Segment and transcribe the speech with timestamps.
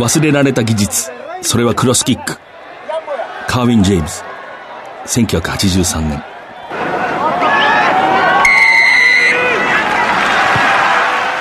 [0.00, 1.10] 忘れられた技術。
[1.42, 2.38] それはクロスキック。
[3.46, 4.22] カーウィン・ジェームズ。
[5.04, 6.24] 1983年。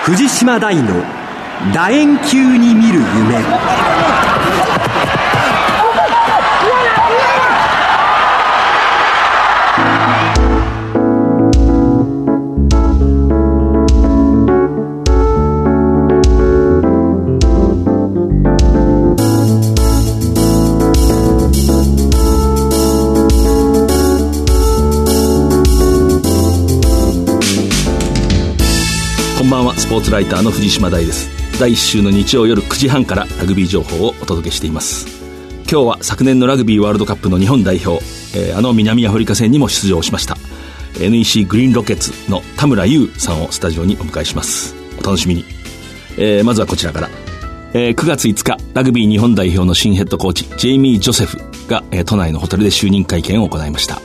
[0.04, 1.06] 藤島大の
[1.72, 4.09] 楕円球に見る夢
[29.90, 31.32] ポーツライターの藤島大です。
[31.60, 35.08] 第1週の日曜夜9時半からラグビー情報をお届けしています。
[35.64, 37.94] 今日は昨年のラグビーワールドカップの日本代表、
[38.38, 40.38] えー、あの南アフリカ戦にも出場しました。
[41.00, 44.76] NEC グリーンロケッツの田村優さんをスタジオにお迎えします。
[45.00, 45.44] お楽しみに、
[46.20, 47.10] えー、まずはこちらから、
[47.74, 54.00] えー、9月5日ラグビー日本代表の新ヘッドコーチジェイミー・ジョセフが、えー、都内のホテルで就任会見を行いました。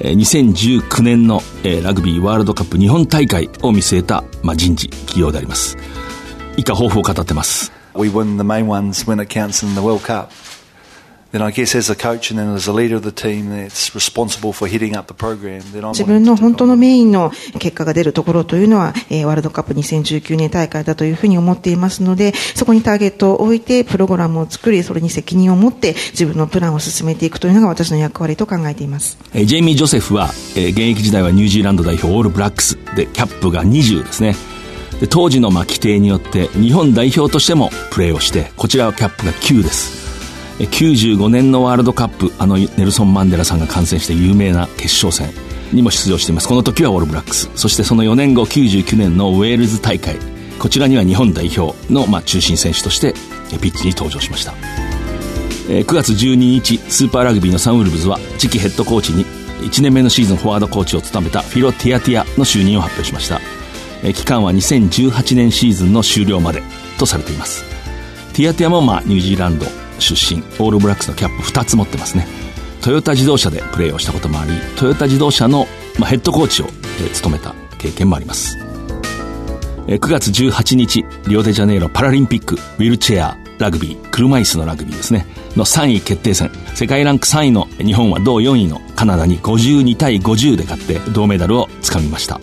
[0.00, 1.40] 2019年の
[1.82, 5.76] ラグビーワールドカップ日本大会を見据えた、まあ、人事、企業であります。
[6.56, 7.72] 以下抱負を語ってます。
[7.94, 10.28] We win the main ones when it counts in the World Cup.
[15.90, 29.18] 自分の本当のメインの結果が出るところというのは、えー、ワールドカップ2019年大会だというふうに思っていますので、そこにターゲットを置いてプログラムを作り、それに責任を持って自分のプランを進めていくというのが私の役割と考えています。
[29.32, 30.26] えー、ジェイミー・ジョセフは、
[30.56, 34.36] えー、現役時代はニュージーランド代表オールブラックスでキャップが20ですね。
[35.00, 40.13] で当時のまあ規定によって日本代表としてもプレーをして、こちらはキャップが9です。
[40.58, 45.34] 95年のワールドカップあのネルソン・マンデラさんが観戦して有名な決勝戦
[45.72, 46.48] にも出場しています。
[46.48, 47.50] この時はオールブラックス。
[47.56, 50.16] そしてその4年後99年のウェールズ大会。
[50.58, 53.14] こちらには日本代表の、まあ、中心選手として
[53.60, 54.54] ピッチに登場しました。
[55.68, 59.24] 9月12日スーパーラグビーのサンウルブズは次期ヘッドコーチに
[59.62, 63.40] 1年目のシーズンフォワードコーチを務めたフィロ・ティアティアの就任を発表しました。
[64.12, 66.62] 期間は2018年シーズンの終了まで
[66.98, 67.64] とされています。
[68.34, 69.66] ティアティアもまあニュージーランド
[69.98, 72.26] 出身オールブラックスのキャップ2つ持ってますね。
[72.80, 75.66] トヨタ自動車でプレーをしたこともありトヨタ自動車の、
[75.98, 76.66] まあ、ヘッドコーチを、
[77.00, 78.58] え、務めた経験もあります、
[79.86, 85.26] 9月18日リオデジャネイロパラリンピックウィルチェアラグビー車椅子のラグビーですね。
[85.56, 86.50] の3位決定戦。
[86.74, 92.40] 世界ランク3位の日本は同4位のカナダに52対50で勝って銅メダルをつかみました。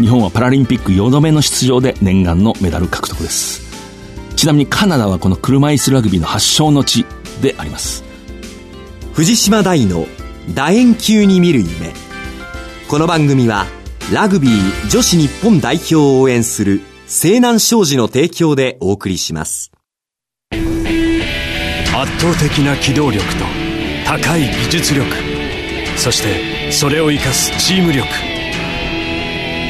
[0.00, 3.67] 日本はパラリンピック4度目の出場で念願のメダル獲得です。
[4.38, 7.04] ちなみにカナダはこの車椅子ラグビーの発祥の地
[7.42, 8.04] であります。
[9.12, 10.06] 藤島大の
[10.54, 11.92] 楕円球に見る夢。
[12.88, 13.66] この番組は
[14.12, 19.72] ラグビー女子日本代表を応援する西南商事の提供でお送りします。
[20.52, 20.58] 圧
[22.20, 23.44] 倒的な機動力と
[24.06, 25.04] 高い技術力
[25.96, 28.06] そしてそれを生かすチーム力。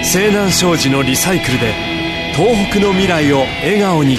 [0.05, 1.73] 西南商事のリサイクルで
[2.35, 4.19] 東北の未来を笑顔に。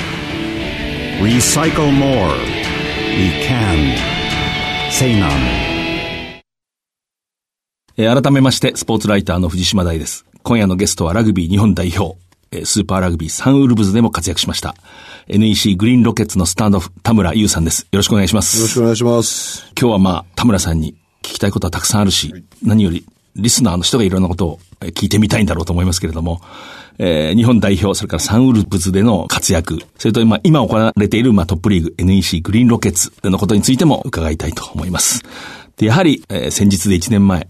[1.19, 2.33] Recycle more.
[3.17, 3.97] We can.
[4.89, 5.29] Say none.
[7.97, 10.25] えー、改めまして、スポーツライターの藤島大です。
[10.43, 12.17] 今夜のゲストはラグビー日本代表、
[12.51, 14.75] えー、スーパーラグビーサンウルブズでも活躍しました。
[15.27, 17.81] NEC グリーンロケッツのスタンドオフ、田村優さんです。
[17.81, 18.55] よろしくお願いします。
[18.55, 19.73] よろしくお願いします。
[19.77, 26.39] 今日はまあ、田村さんに聞きたいことはたくさんあるし、はい、何よりリスナーの人がいろんなことを聞いてみたいんだろうと思いますけれども、
[27.01, 35.23] えー、日本代表、それからサンウルブズでの活躍、それと今、今行われている、まあ、トップリーグ NEC グリーンロケッツでのことについても伺いたいと思います。
[35.77, 37.47] で、やはり、えー、先日で1年前、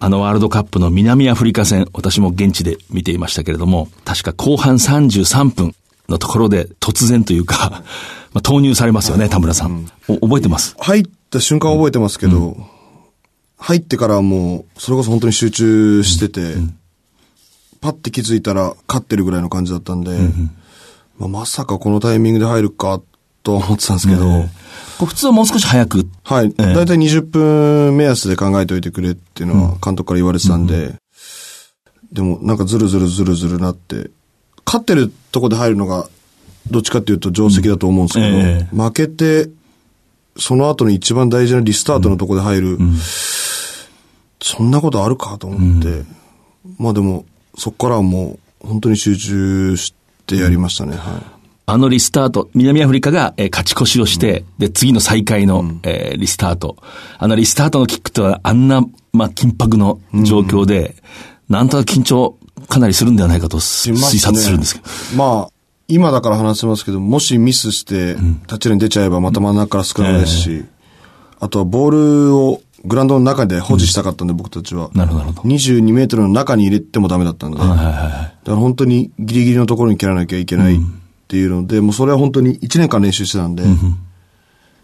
[0.00, 5.74] あのワールドカップの南アフリカ戦、私も現地で見ていましたけれども、確か後半33分
[6.08, 7.84] のところで突然というか、
[8.34, 9.88] まあ、投入されますよね、田村さん。
[10.08, 10.74] うん、覚えてます？
[10.80, 12.64] 入った瞬間覚えてますけど、うん、
[13.56, 16.74] 入ってからもう、それこそ本当に集中してて、うん
[17.80, 20.50] パッて気づいたら勝ってるぐらいの感じだったんで、うん
[21.18, 23.00] まあ、まさかこのタイミングで入るか
[23.42, 24.50] と思ってたんですけど、ね、
[24.98, 26.06] 普通はもう少し早く。
[26.24, 26.52] はい。
[26.54, 30.98] だいたい20分目安で考えておいてくれっていうのは監督から言われてたんで、うん、
[32.12, 34.10] でもなんかずるずるずるずるなって、
[34.64, 36.08] 勝ってるとこで入るのが
[36.70, 38.68] どっちかっていうと定石だと思うんですけど、うんえ。
[38.72, 39.50] ー、負けて、
[40.36, 42.96] その後の一番大事なリスタートのとこで入る、うん、
[44.40, 46.04] そんなことあるかと思って、
[46.78, 47.24] まあでも、
[47.60, 49.92] そこからはもう本当に集中し
[50.26, 50.96] てやりましたね。
[50.96, 51.40] はい。
[51.66, 56.78] あのリスタート、南アフリカが、えー、勝ち越しをして、うん、で、次の再開の、うん、えー、リスタート。
[57.18, 60.96] あのリスタートのキックとはあんな、まあ、緊迫の状況で、
[61.50, 64.86] うん、なんとなく緊張かなりするんではないかと推察するんですけど。
[65.16, 65.52] まあ、
[65.86, 68.14] 今だから話せますけど、もしミスして、
[68.46, 70.64] タッチライン出ちゃえばまた真ん中からスクラムですし、
[71.40, 74.90] あとはボールをグラウンドの中で保持したかったんで、僕たちは。
[74.94, 75.54] なるほど、なるほど。
[75.54, 77.58] 22メートルの中に入れてもダメだったんで。
[77.58, 77.94] はいはいはい。
[77.94, 80.78] だから本当にギリギリのところに蹴らなきゃいけないっ
[81.28, 83.64] ていうので、もうそれは本当に1年間練習してたんで、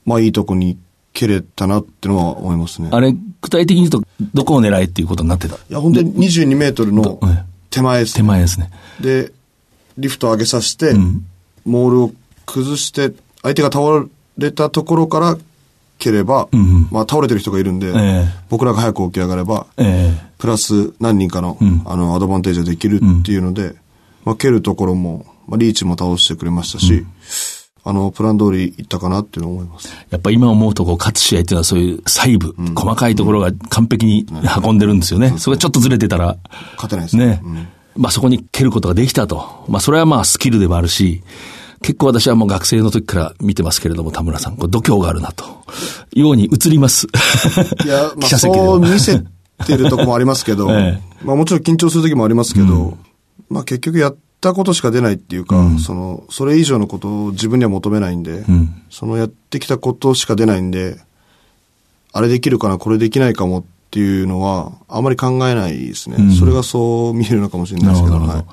[0.05, 0.79] まあいいとこに
[1.13, 2.91] 蹴れたなってのは思いますね。
[2.93, 5.57] あれ、具体的に言うと、どこを狙えっていうことになってた？
[5.57, 8.71] いや、本当に22メートルのええ手前です、手前ですね。
[9.01, 9.33] で、
[9.99, 10.95] リフトを上げさせて、
[11.65, 12.13] モールを
[12.47, 13.81] 崩して、相手が倒
[14.39, 15.39] れたところから
[15.99, 23.75] 蹴れば、んうんまあ倒れてる人がいるんで、ええ僕らが早く起き上がれば、ええプラス何人かの、あの、アドバンテージができるっていうので、
[24.25, 27.07] まあ蹴るところも、まあリーチも倒してくれましたし、
[27.89, 29.89] あの、プラン通りいったかなっていうのを思います。
[30.11, 34.27] やっぱ今思うと、こう、勝つ試合っていうのはそういう細部、細かいところが完璧に
[34.65, 35.35] 運んでるんですよね。
[35.39, 36.37] それがちょっとずれてたら、
[36.75, 37.41] 勝てないですね。
[37.45, 37.69] ね。
[37.97, 39.65] まあそこに蹴ることができたと。
[39.69, 41.23] まあそれはまあスキルでもあるし、
[41.83, 45.45] 結構私はもう学生の時から見てますけれども、田村さん、こう度胸があるなと。
[46.13, 47.07] ように映ります。
[47.85, 49.23] いや、 ま記あそう見せ
[49.67, 52.97] てるとこもありますけど、 ええまあもちろん緊張する時もありますけど、
[53.51, 60.99] まあ結局やったことしか出ないっていうか、その、それ以上のことを自分には求めないんで、んそのやってきたことしか出ないんで、
[62.13, 66.35] あれできるかな、これできないかもっていうのは、あまり考えないですね。
[66.39, 68.45] それがそう見えるのかもしれないですけどはい。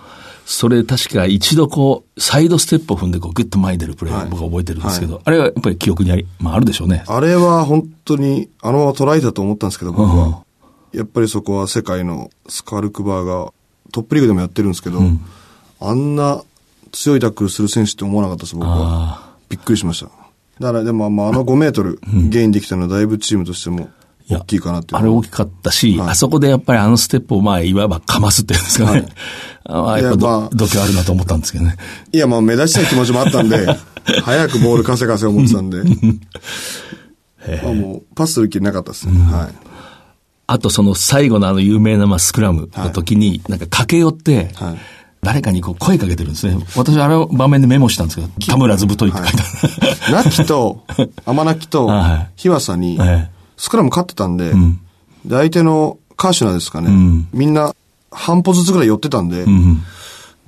[0.45, 7.03] それ確か一度こう、サイドステップを踏んでこうグッと前に出るプレーをはい僕は覚えてるんですけど、あれはやっぱり記憶にあり、まああるでしょうね。
[7.07, 10.43] あれは本当に、あのままトライだと思ったんですけど、僕は。
[10.91, 13.51] やっぱりそこは世界のスカルクバーが
[13.91, 14.99] トップリーグでもやってるんですけど、
[15.79, 16.43] あんな
[16.91, 19.33] 強いタックルする選手って思わなかったです、僕は。
[19.49, 20.11] びっくりしました。
[20.59, 21.99] だからでも、まあ、あの5メートル
[22.29, 23.89] ゲインできたのはだいぶチームとしても
[24.29, 29.07] 大きいかなっていうあれ大きかったし、はいあそこでやっぱりあのステップをまあ、いわばかますっていうんですかね。
[29.07, 29.13] あ
[29.65, 30.49] あやっぱど、いやまあ。
[30.53, 31.75] 度胸あるなと思ったんですけどね。
[32.11, 33.65] いや、まあ、目立ちたい気持ちもあったんで、
[34.23, 35.83] 早くボール稼がせ思ってたんで、
[37.63, 39.19] まあもう、パスする気なかったですね。
[39.19, 39.53] はい。
[40.45, 44.77] あとその最後のあの有名なまあスクラムの時に、なんか駆け寄って、はい。
[45.21, 46.57] 誰かにこう声かけてるんですね。
[46.75, 49.37] 私あれを場面でメモしたんですけど、田村ずぶといって書いて
[50.07, 50.25] ある。
[50.25, 50.83] ナキと、
[51.25, 54.51] 天ナキと はい、日和佐にええ、スクラム勝ってたんで、
[55.25, 57.29] で、相手のカーシュナーですかね、ん。
[57.31, 57.73] みんな
[58.13, 59.83] 半歩ずつぐらい寄ってたんで、うん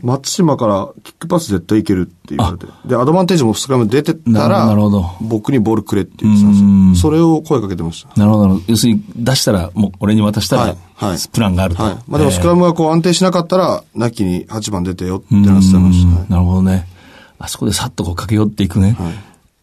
[0.02, 2.68] 松島からキックパス絶対いけるって言われて。
[2.86, 6.96] で、アドバンテージもスクラム出てたら、なるほど僕にボールくれって言ってたんですうんよ。
[6.96, 8.20] それを声かけてました。
[8.20, 8.62] なるほど。
[8.68, 11.84] 要するに出したら、もう俺に渡したらはい、はいプランがあると。
[11.84, 11.98] はい。
[12.08, 16.20] まあでもスクラムムがこう安定しなかったら、なきに8番出てよって話してました。
[16.20, 16.88] はいなるほどね。
[17.40, 18.98] あそこでさっとこう駆け寄っていくね。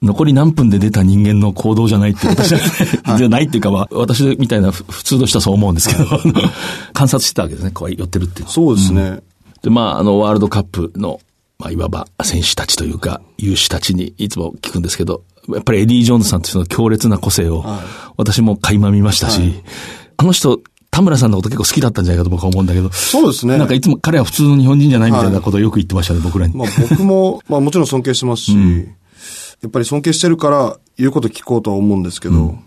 [0.02, 2.60] 残り何分で出た人間の行動じゃないって、私は、
[3.16, 6.04] じゃないっていうか、まあ、私みたいなふ普通の人はそう思うんですけど、
[6.93, 9.20] 観察してたわけですね、こう寄ってるっていうそうですね。
[9.62, 11.20] で、まあ、あの、ワールドカップの、
[11.58, 17.64] まあ、いわば選手たちというか、有志たちにいつも聞くんですけど、やっぱりエディ・ジョーンズさんというその強烈な個性を、
[18.16, 19.55] 私も垣間見ましたし、
[20.16, 20.60] あの人、
[20.90, 23.56] 田村さんのこと結構好きだったんじゃないかと僕は思うんだけど、そうですね。
[23.56, 26.55] なんかいつも彼は普通の日本人じゃないみたいなことをよく言ってましたね、僕らに。
[26.55, 28.56] まあ僕も、まあもちろん尊敬してますし、
[29.62, 32.58] やっぱり尊敬してるから言うこと聞こうとは思うんですけど、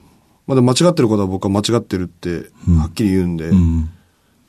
[0.47, 2.49] まあでも間違ってることは僕は間違ってるって
[2.79, 3.51] はっきり言うんで、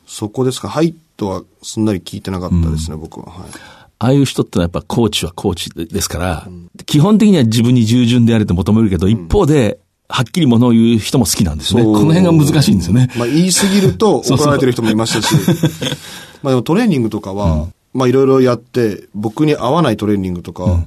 [0.07, 3.27] そこですか、はいとはすんなり聞いてなかったですね、僕は。
[3.27, 3.51] はい。
[3.99, 6.49] ああいう人ってのはやっぱコーチはコーチですから、
[6.85, 11.85] 基本的には自分に従順であれと求めるけど、一方で、はっきりものを言う人も好きなんですよね。
[11.85, 13.11] この辺が難しいんですよね。
[13.17, 15.35] まあ言い過ぎると 怒られてる人もいましたし、
[16.43, 20.85] まあでもトレーニングとかは、まあいろいろやって、僕に合わないトレーニングとか、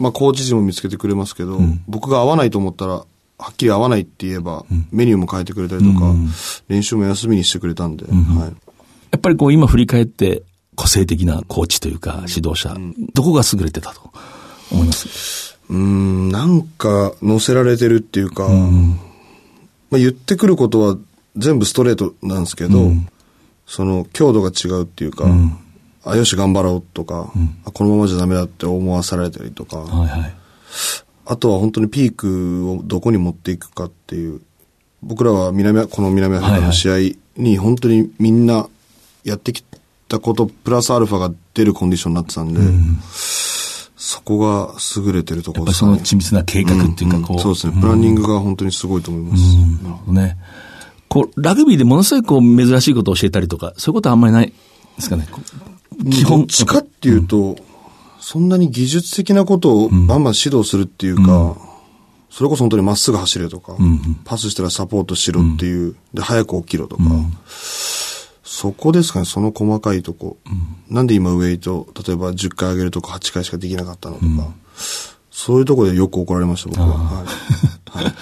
[0.00, 3.06] まあコーチ陣も見つけてくれますけど、僕が合わないと思ったら、は
[3.52, 6.12] っきり合わないって言えば、メニューも変えてくれたりとか、
[6.68, 8.16] 練習も休みにしてくれたんで、はい。
[9.12, 10.42] やっぱりこう今振り返って
[10.74, 12.76] 個性的なコーチというか指導者、
[13.14, 14.10] どこが優れてたと
[14.72, 15.58] 思います？
[15.68, 20.96] うーん、なんか乗せられてるっていうか、まあ言ってくることは
[21.36, 22.92] 全部ストレートなんですけど、
[23.66, 25.26] その強度が違うっていうか、
[26.04, 27.32] あ、よし頑張ろうとか、
[27.64, 30.34] あこのままじゃダメだって思わされたりとか、はいはい。
[31.26, 34.40] あとは本当にピークをどこに持っていくかっていう、
[35.02, 36.96] 僕らは南アこの南アフリカの試合
[37.36, 38.68] に本当にみんな
[39.24, 39.64] やってき
[40.08, 42.60] たことプラスアルファが出るコンディションになってたんで、
[43.96, 45.92] そこが優れてるところですかね。
[45.92, 47.40] やっぱりその緻密な計画っていうか、こう。
[47.40, 47.80] そうですね。
[47.80, 49.42] プランニングが本当にすごいと思います。
[49.84, 50.36] なるほどね。
[51.08, 54.54] こう、ラグビーでものすごいこう珍しいことを教えたりとか、そういうことはあんまりないで
[54.98, 55.28] すかね？
[56.10, 56.40] 基本。
[56.40, 57.56] どっちかっていうと、
[58.20, 61.56] そんなに技術的なことをバンバン指導するっていうか、
[62.30, 63.76] それこそ本当にまっすぐ走れとか、
[64.24, 67.02] パスしたらサポートしろっていう、で、早く起きろとか、
[68.44, 70.36] そこですかね、その細かいとこ。
[70.88, 74.26] なんで今ウェイト、例えば10回上げるとこ8回しかできなかったのとか、
[75.30, 76.86] そういうところでよく怒られました、僕は。
[76.86, 77.24] は
[78.00, 78.04] い。
[78.04, 78.14] はい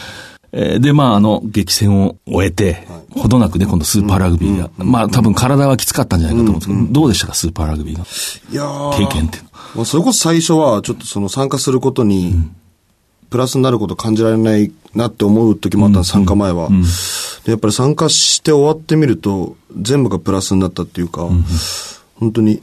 [0.53, 4.71] えーで、まあ、あの、激戦を終えて、ほどなくね、今度スーパーラグビーが。
[4.79, 9.39] まあ、多分体はきつかったんじゃないかと思うんですけど、どうでしたか、スーパーラグビーの経験って。
[9.75, 12.35] まあ、それこそ最初は、ちょっとその参加することに、
[13.31, 16.71] プラスになること感じられないなって思う時もあった参加前は、
[17.45, 17.53] で。
[17.53, 21.29] やっぱり参加して終わってみると、全部がプラスになったっていうか、
[22.15, 22.63] 本当に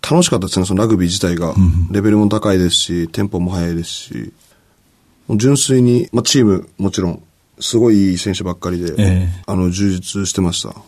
[0.00, 1.54] 楽しかったですね、そのラグビー自体が。
[1.90, 4.32] レベルも高いですし、テンポも速いですし、
[5.36, 7.22] 純粋に、まあ、チームもちろん、
[7.60, 9.42] すごいいい選手ばっかりで、ええ。
[9.46, 10.70] あの、充実してました。
[10.70, 10.78] はい。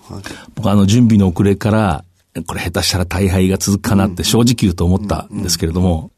[0.55, 2.05] 僕あの、準備の遅れから、
[2.47, 6.11] これ下手したら大敗が続くかなって正直言うと思ったんですけれども、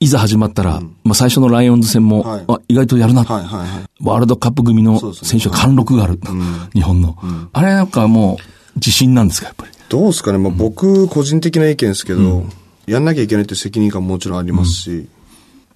[0.00, 2.44] いざ始まったら、まあ最初のライオンズ戦も、はい。
[2.46, 3.68] あ意外とやるな、はいはいはい。
[4.02, 6.20] ワールドカップ組の選手は貫禄がある、
[6.74, 7.16] 日本の、
[7.54, 8.44] あれなんかもう
[8.74, 9.70] 自信なんですか、やっぱり？
[9.88, 12.44] どうですかね、まあ、僕、個人的な意見ですけど、
[12.86, 15.08] やんなきゃいけないって責任感ももちろんありますし、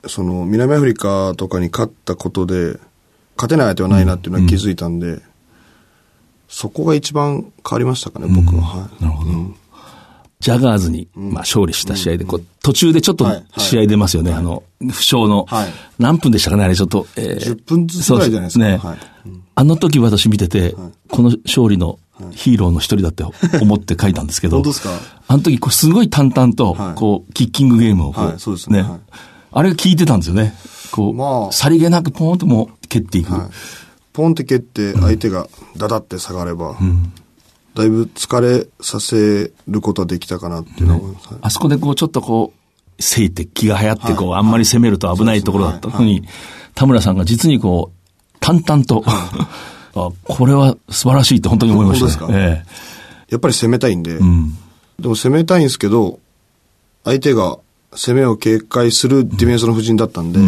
[0.06, 2.78] その、南アフリカとかに勝ったことで、
[3.36, 5.20] 勝てない相手はないなっていうのは気づいたんで、
[6.48, 8.62] そこが一番変わりましたかね、僕は。
[8.62, 9.02] はい。
[9.02, 9.30] なるほど。
[10.40, 13.34] ジャガーズに、まあ、勝利した試合で、こう、途中でちょっとはい。
[13.34, 13.60] はい。
[13.60, 15.68] 試合出ますよね、あの、負傷の、はい。
[15.98, 17.56] 何分でしたかね、あれちょっと、えー。
[17.56, 18.64] 10分ずつぐらいじゃないですか。
[18.64, 18.76] ね。
[18.78, 18.98] はい。
[19.54, 20.74] あの時私見てて、
[21.10, 21.98] この勝利の
[22.30, 23.22] ヒーローの一人だって
[23.60, 24.90] 思って書いたんですけど、本当ですか？
[25.28, 26.94] あの時、こう、すごい淡々と、はい。
[26.94, 28.38] こう、キッキングゲームをこう、はい。
[28.40, 28.82] そうですね。
[28.82, 29.00] はい
[29.52, 30.54] あれが効いてたんですよね。
[30.92, 33.32] こう、まあさりげなくポーンともう蹴っていく。
[33.32, 33.50] はい
[34.12, 36.76] ポンって蹴って相手がダダって下がれば、
[37.74, 41.28] だいぶ疲れさせることはできたかなっていうのは思います。
[41.28, 42.52] はいあそこでこう、ちょっとこ
[42.98, 46.24] う、せいて気が流行って、こう、あんまり攻めると危ないところだったのに、
[46.74, 52.10] 田村さんが実にこう、淡々と、あ、これは素晴らしいと本当に思いましたね。
[52.16, 52.64] 本当ですえ
[53.30, 54.58] やっぱり攻めたいんで、えうん。
[54.98, 56.18] でも攻めたいんですけど、
[57.04, 57.58] 相手が
[57.92, 60.40] 攻めを警戒するディフェンスの布陣だったんで、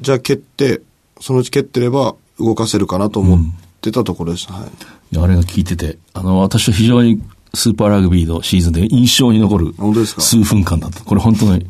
[0.00, 0.82] じゃあ蹴って、
[1.20, 3.38] そのうち蹴ってれば動かせるかなと思っ
[3.80, 4.54] てたところでした。
[4.54, 5.18] はい。
[5.18, 7.22] あれが聞いてて、あの、私は非常に
[7.54, 9.74] スーパーラグビーのシーズンで印象に残る
[10.06, 11.04] 数分間だった。
[11.04, 11.66] これ本当に。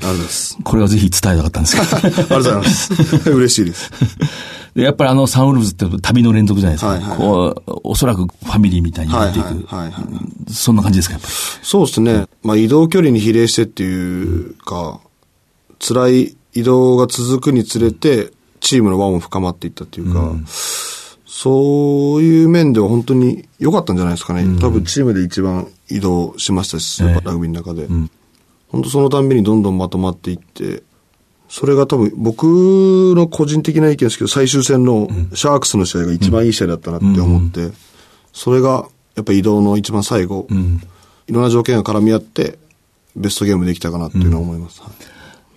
[0.63, 1.97] これはぜひ伝えたかったんですけど。
[1.97, 3.31] ありがとうございます。
[3.31, 3.91] 嬉しいです。
[4.75, 6.93] で、やっぱりあのサンウルブズって旅の連続じゃないですか。
[6.93, 9.47] はいはいこう、おそらくファミリーみたいになっていく。
[9.47, 11.35] はいはいはいはいそんな感じですか、やっぱり。
[11.63, 12.27] そうですね。
[12.43, 15.01] まあ移動距離に比例してっていうか、
[15.79, 20.33] 辛い移動が続くにつれて、チームの輪も深まっていったっていうか、
[21.27, 24.45] そういう面では本当に良かったんじゃないですかね。
[24.61, 27.89] 多分チームで一番移動しましたし、ラグビーの中で。
[28.69, 30.83] 本当そのたんびにどんどんまとまっていって、
[31.53, 32.45] それが多分僕
[33.15, 37.69] の個人的な意見ですけど、最終戦のシャークスの試合が一番いい試合だったなって思って、
[38.33, 40.47] それがやっぱり移動の一番最後、
[41.27, 42.59] いろんな条件が絡み合って、
[43.15, 44.81] ベストゲームできたかなっていうのは思います。
[44.81, 44.91] はい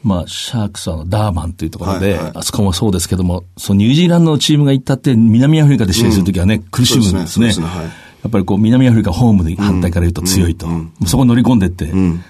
[0.03, 2.31] まあ、シャークスはダーマンというところで、はいはい。
[2.35, 7.47] あそこもそうですけども、そのニュージーランドのチームが行ったって、南アフリカで試合するときはね、苦しむんですね。
[7.47, 10.67] やっぱりこう、南アフリカホームで反対から言うと強いと。
[11.07, 12.21] そこに乗り込んでって、うん。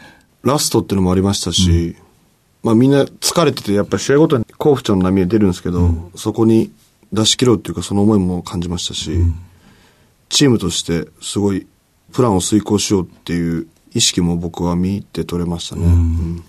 [0.44, 1.96] ラストっていうのもありましたし、
[2.66, 6.72] まあみんな疲れてて、やっぱり試合ごとに好不調の波が出るんですけど、そこに
[7.14, 9.20] 出し切ろうっていうか、その思いも感じましたし、
[10.30, 11.68] チームとしてすごい
[12.12, 15.86] プランを遂行しようっていう意識も僕は見て取れましたね。
[15.86, 16.44] うん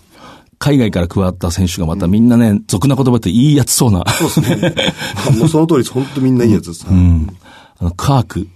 [0.59, 4.03] 海外から加わった選手がまたみんなね、俗な言葉っていいやつそうな。
[4.09, 4.75] そうですね。
[5.39, 5.93] もうその通りです。
[5.93, 6.87] 本当みんないいやつです。
[6.87, 7.37] はいうん。
[7.79, 8.49] あの、カーク。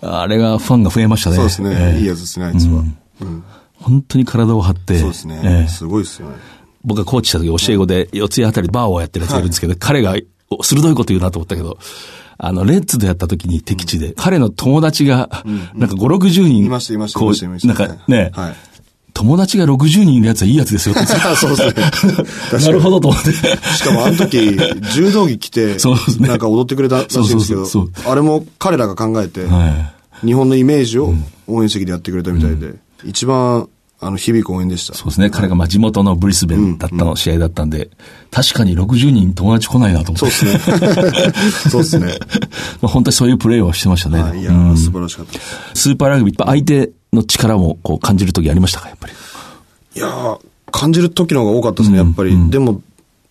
[0.00, 1.36] あれがファンが増えましたね。
[1.36, 1.76] そうですね。
[1.76, 2.84] ええいいやつですね、あいつは。
[3.22, 3.42] うん
[3.84, 4.98] 本当に体を張って。
[4.98, 5.40] そうですね。
[5.44, 6.36] ええすごいですよね。
[6.84, 10.16] 僕がコーチした時教え子で四谷あたりでバーをやってるやつがいるんですけど、彼が
[10.50, 11.78] お鋭いこと言うなと思ったけど、
[12.36, 17.84] あの、レッツでやった時に敵地で、彼の友達が、なんか5、60人、いましたいましたこいましたいました。
[17.84, 18.54] う、なんかね、はい。
[19.14, 20.94] 友達が60人いるやつはいいやつですよ
[21.36, 22.58] そうですね。
[22.66, 23.32] なるほどと思って。
[23.32, 24.58] しかもあの時、
[24.92, 26.28] 柔道着着て そうです、ね。
[26.28, 29.92] なんか踊ってくれたらしいんですけどそうそうそう、あれも彼らが考えて、は
[30.24, 31.14] 日本のイメージを
[31.46, 32.74] 応援席でやってくれたみたいで、
[33.04, 33.68] 一番、
[34.06, 34.94] あの、響く応援でした。
[34.94, 35.30] そうですね。
[35.30, 37.90] 彼がまあ地元のブリスベンだったの試合だったんで、
[38.30, 40.30] 確かに60人友達来ないなと思って。
[40.30, 41.32] そうですね。
[41.70, 42.18] そうですね。
[42.82, 44.22] まあ本当にそういうプレーをしてましたね。
[44.22, 45.38] はいいやうんー、素晴らしかった。
[45.74, 49.12] スーパーラグビー、相手の力もこう感じる時ありましたか、やっぱり？
[49.96, 50.38] いやー
[50.70, 52.50] 感じる時の方が多かったですね、やっぱり。
[52.50, 52.82] でも、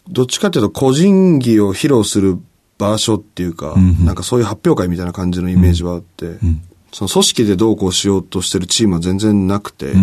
[0.10, 2.40] どっちかっていうと、個人技を披露する
[2.78, 3.76] 場所っていうか、
[4.06, 6.38] なんかそういう発表会みたいな感じのイメージはあって、
[6.94, 9.94] その組織でどうこうしようとしてるチームは全然なくて、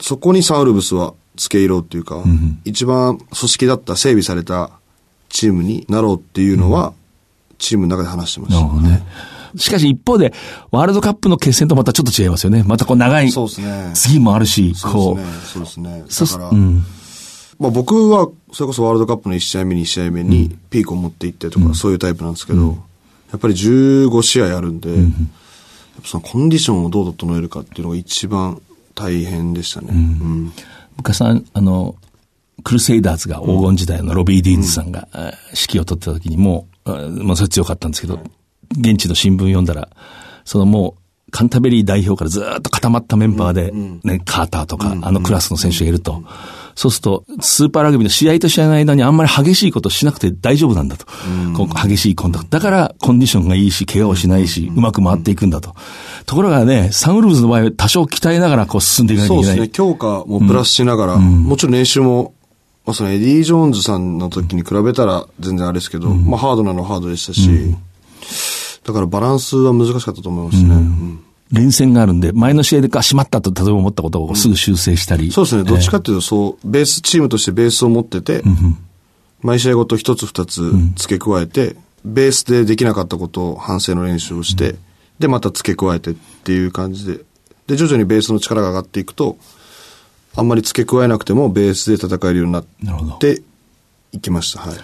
[0.00, 2.22] そこにサンウルブスは付け入ろうっていうか、
[2.64, 4.70] 一番組織だった、整備された
[5.28, 6.92] チームになろうっていうのは、
[7.58, 8.60] チームの中で話してました。
[8.60, 9.06] なるほどね。
[9.56, 10.32] しかし一方で、
[10.70, 12.62] ワールドカップの決戦とまたちょっと違いますよね。
[12.66, 13.90] またこう長い、そうですね。
[13.94, 15.46] 次もあるし、こう。
[15.46, 16.04] そうですね。
[16.08, 16.44] そうですね。
[16.44, 16.84] だから、うん。
[17.58, 22.78] まあ僕は、それこそワールドカップの1試合目、2試合目にピークを持っていってとか、そういうタイプなんですけど、
[23.32, 25.00] やっぱり15試合あるんで、やっ
[26.02, 28.60] ぱそのコンディションをどう整えるかっていうのが一番
[28.94, 29.88] 大変でしたね。
[29.90, 30.52] うん。
[30.96, 31.96] 昔さん、あの、
[32.62, 38.20] クルセイダーズが黄金時代のロビー・ディーンズさんが、あ指揮を取ってた時にもう、あもうそれ強かったんですけど、
[38.72, 39.88] 現地の新聞読んだら、
[40.44, 46.24] そのもう、カンタベリー代表からずーっと固まったメンバーで、ね、カーターとか、あのクラスの選手がいると、
[46.74, 51.06] そうすると、スーパーラグビーの試合と試合の間にあんまり激しいことしなくて大丈夫なんだと。
[51.56, 52.50] こう激しいコンタクト。
[52.50, 55.74] だから、コンディションがいいし、怪我をしないし、うまく回っていくんだと。
[56.26, 59.56] ところがね、サンウルブズの場合は多少鍛えながらこう進んでいかなきゃいけない。
[59.56, 59.68] そですね。
[59.68, 62.34] 強化もプラスしながら、もちろん練習も、
[62.86, 67.74] まあそのエディ・ジョーンズさんの時に比べたら全然あれですけど、まあハードなのはハードでしたし、
[68.84, 70.74] だからバランスは難しかったと思いますね。
[70.74, 71.20] うん。
[71.52, 75.32] 連戦があるんで、前の試合でか、しまったと例えば思ったことをすぐ修正したり。
[75.32, 75.64] そうですね。
[75.64, 78.44] どっちかっていうと、そう、ベース、チームとしてベースを持ってて、
[79.42, 84.76] 毎試合ごと一つ二つ付け加えて、ベースでできなかったことを反省の練習をして、
[85.20, 87.20] で、また付け加えてっていう感じで、
[87.68, 89.36] で、徐々にベースの力が上がっていくと、
[90.34, 92.64] あんまり付け加えなくてもベースで戦えるようになっ
[93.18, 93.42] て
[94.12, 94.60] いきました。
[94.60, 94.76] はい。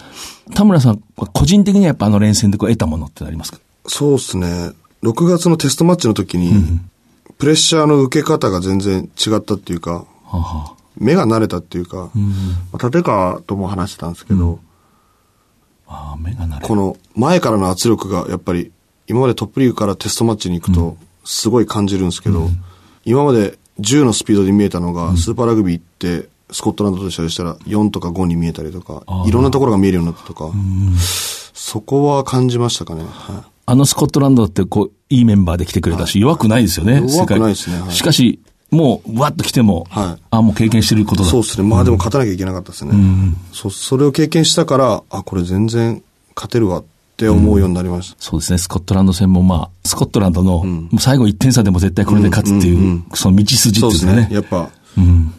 [0.53, 3.59] 田村さん、個人的にはやっぱあの連戦でこう得たものってありますか？
[3.87, 4.71] そうですね。
[5.03, 6.51] 6月のテストマッチの時に、
[7.37, 10.05] プレッシャーの受け方が全然違ったっていうか、
[10.97, 12.11] 目が慣れたっていうか、
[12.71, 14.59] まあ立川とも話してたんですけど、
[15.87, 18.71] ああ、目が慣れるこの前からの圧力がやっぱり
[19.07, 22.49] 今までトップリーグからテストマッチに行くとすごい感じるんですけど、
[23.05, 30.51] 今まで10のスピードで見えたのが、スーパーラグビーってスコットランドとしたら4とか5に見えたりとか、いろんなところが見えるようになったとか、
[31.53, 33.03] そこは感じましたかね。
[33.03, 33.51] はい。
[33.69, 37.03] あのスコットランドってこう、いいメンバーで来てくれたし、弱くないですよね。
[37.05, 37.81] 弱くないですね。
[37.81, 37.91] はい。
[37.91, 38.39] しかし、
[38.71, 40.23] もう、わっと来ても、はい。
[40.31, 41.29] あもう経験してることだ。
[41.29, 41.67] そうですね。
[41.67, 42.93] まあでも勝たなきゃいけなかったですね。
[43.51, 46.01] そそれを経験したから、あ、これ全然
[46.35, 46.83] 勝てるわっ
[47.17, 48.15] て思うようになりました。
[48.19, 48.59] そうですね。
[48.59, 53.99] スコットランド戦もまあ、スコットランドの、もう最後1点差でも絶対これで勝つっていう、その道筋っていうかね。
[53.99, 54.35] そうですね。
[54.35, 54.69] やっぱ、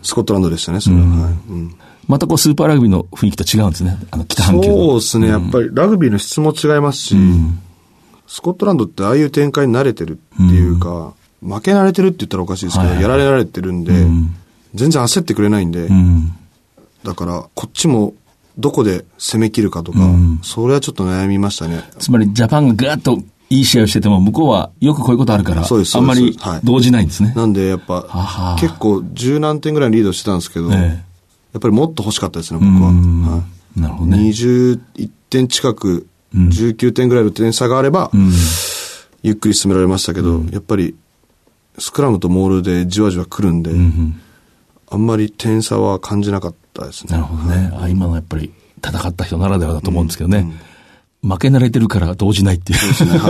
[0.02, 1.02] スコットランドでしたね、それは。
[1.02, 1.74] はいうん
[2.08, 3.98] またこう、スーパーラグビーの雰囲気と違うんですね。
[4.10, 4.76] あの、北半球の。
[4.76, 5.28] そうですね。
[5.28, 7.16] やっぱりラグビーの質も違いますし、
[8.26, 11.12] スコットランドってああいう展開に慣れてるっていうか、
[11.42, 13.92] 負け慣れてるって言ったらおかしいですけど、はいやられられてるんで、
[14.74, 16.32] 全然焦ってくれないんで、うん。
[17.04, 18.14] だから、こっちも
[18.58, 19.98] どこで攻め切るかとか、
[20.42, 21.84] それはちょっと悩みましたね。
[21.98, 27.32] つまり、ジャパンがガーッといい試合をしてても、向こうはよくこういうことあるから、あんまり動じないんですね。
[27.36, 30.78] なんで、やっぱは、結構十何点ぐらいリードしてたんですけど、ええ。
[31.52, 32.90] やっぱりもっと欲しかったですね、僕は。
[32.90, 33.22] うん。
[33.22, 33.42] は
[33.76, 33.80] い。
[33.80, 34.18] なるほどね。
[34.18, 38.10] 21点近く、19点ぐらいの点差があれば、
[39.22, 40.94] ゆっくり進められましたけど、やっぱり、
[41.78, 43.70] スクラムとモールでじわじわ来るんで、
[44.90, 47.12] あんまり点差は感じなかったですね。
[47.12, 47.70] なるほどね。
[47.80, 48.52] あ今のやっぱり
[48.84, 50.46] 戦った人ならではだと思うんですけどね。
[51.22, 52.78] 負け慣れてるから動じないっていう。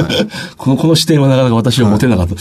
[0.56, 2.34] この、この視点はなかなか私は持てなかった。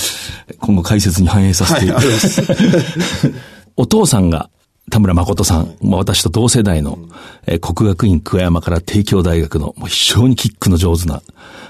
[0.60, 3.34] 今後解説に反映させて、はいありがとうございます。
[3.78, 4.50] お父さんが
[4.90, 6.98] 田村誠さん、まあ、私と同世代の、
[7.46, 11.22] えー国学院桑山から帝京大学のもう非常にキックの上手な、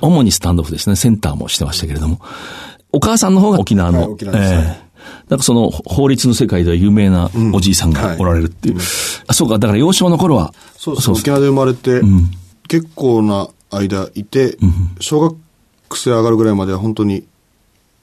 [0.02, 2.20] 主にスタンドオフですね、センターもしてましたけれども、
[2.92, 4.54] お母さんの方が沖縄の、はい沖縄です。
[4.54, 4.64] はい。
[4.64, 4.87] えー
[5.30, 8.78] なんかその法律の世界では有名なおじいさんがおられるっていう。
[9.28, 11.12] あそうか、だから幼少の頃は、そうです。
[11.12, 12.02] 沖縄で生まれて、
[12.68, 14.58] 結構な間いて、
[15.00, 17.26] 小学生上がるぐらいまでは本当に、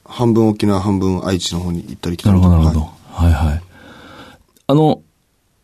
[0.05, 2.91] 半分沖縄、半分愛知の方に行ったり来たりなるほど、なるほど。
[3.11, 3.61] はいはい、はい、
[4.67, 5.01] あの、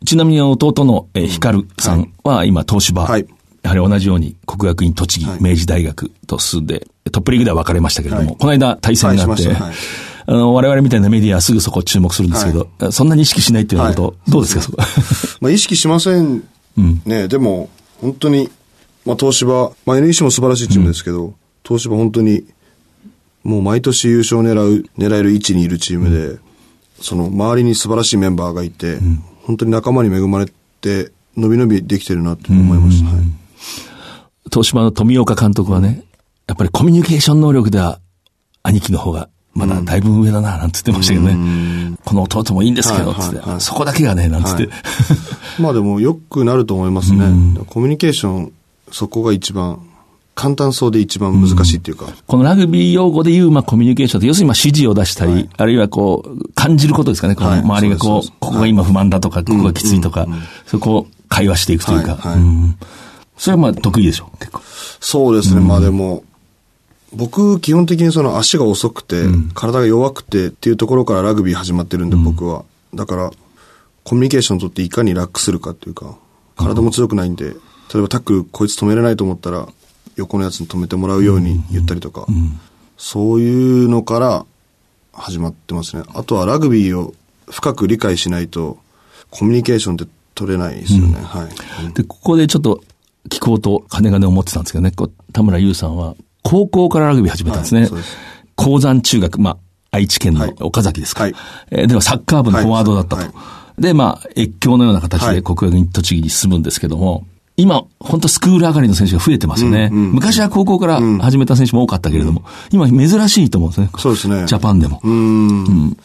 [0.06, 3.04] ちなみに弟の、えー、光さんは今、東芝。
[3.04, 3.27] はい。
[3.62, 5.43] やはり同じように国学院栃木、はい。
[5.43, 8.38] 明治大学と進んで、トップリーグでは分かれましたけれども、はい。
[8.39, 9.63] この間対戦があって、はいしました。
[9.65, 9.75] はい
[10.32, 14.32] あの、我々みたいなメディアはすぐそこ注目するんですけど、そんなに意識しないっていうようなこと、はい。
[14.32, 14.78] どうですか、そこ？
[15.41, 16.44] まあ意識しません
[17.06, 17.28] ね。
[17.28, 18.50] でも、本当に、
[19.06, 21.34] まあ東芝、まあ NEC も素晴らしいチームですけど、
[21.67, 22.46] 東芝本当に、
[23.44, 26.38] もう毎年優勝を狙う、狙える位置にいるチームで、
[27.02, 29.00] その周りに素晴らしいメンバーがいて、
[29.44, 30.46] 本当に仲間に恵まれ
[30.80, 33.10] て、伸び伸びできてるなって思いました。
[33.10, 33.26] はい
[34.52, 36.04] 東芝の富岡監督はね、
[36.48, 38.00] やっぱりコミュニケーション能力では、
[38.63, 41.97] 兄貴の方が、まだだいぶ上だな、なんつってましたけどね。
[42.05, 44.63] この弟もいいんですけど、つって、はいはいはいそこだけがね、なんつって。
[44.63, 44.71] はい
[45.59, 47.25] まあでも良くなると思いますね。
[47.67, 48.51] コミュニケーション、
[48.91, 49.79] そこが一番、
[50.33, 52.05] 簡単そうで一番難しいっていうか。
[52.25, 57.35] このラグビー用語で言う、まあ、コミュニケーションって、要するにまあ指示を出したり、あるいはこう、感じることですかね。
[57.35, 60.25] このはい周りがこう、そうですそうですここが今不満だとか、ここがきついとか、
[60.65, 62.15] そこを会話していくというか。
[62.15, 62.75] はいはいうん
[63.41, 64.61] それはまあ得意でしょう、結構。
[64.99, 65.61] そうですね。
[65.61, 66.21] まあでも、
[67.13, 72.63] 僕、基本的にその足が遅くて、体が弱くてっていうところからラグビー始まってるんで、僕は。
[72.93, 73.32] だから、
[74.04, 76.17] コミュニケーション取っていかに楽するかっていうか、
[76.56, 77.54] 体も強くないんで、例
[78.00, 79.67] えばタックルこいつ止めれないと思ったら、
[80.15, 82.26] 横のやつに止めてもらうように言ったりとか、
[82.97, 84.45] そういうのから
[85.13, 86.04] 始まってますね。
[86.13, 87.13] あとはラグビーを
[87.50, 88.78] 深く理解しないと、
[89.30, 91.19] コミュニケーションって取れないですよね。
[91.21, 91.47] は
[91.89, 91.93] い。
[91.93, 92.82] で、ここでちょっと
[93.30, 94.91] 聞こうと金々思ってたんですけどね、
[95.32, 97.82] 田村優さんは高校からラグビー始めたんですね。
[97.82, 97.91] はい
[98.80, 99.58] 山中学、まあ、
[99.91, 100.56] 愛知県のはい。
[100.60, 101.23] 岡崎ですか。
[101.23, 101.36] はい。
[101.71, 103.23] えーではサッカー部のフォワードだったと。
[103.23, 103.25] はい。
[103.27, 103.34] は
[103.80, 105.36] で、まあ、越境のような形はい。
[105.36, 107.25] で国学院栃木に進むんですけども、
[107.58, 109.89] 今、本当スクール上がりの選手が増えてますよね。
[109.91, 113.89] うんうん昔は高校から始めた選手も多かったけれども、今珍しいと思うんですね。
[113.97, 114.45] そうですね。
[114.45, 115.01] ジャパンでも。
[115.04, 115.97] うーん。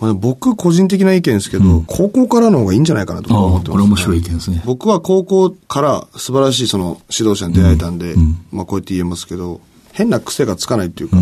[0.00, 4.62] まあ、僕個人的な意見ですけど、高校からの方がいいんじゃないかなと思ってます、ああこれ面白い意見ですね。
[4.64, 8.14] 僕は高校から素晴らしいその指導者に出会えたんで、
[8.50, 9.60] まあこうやって言えますけど、
[9.98, 11.16] 変な癖がつかないっていうか、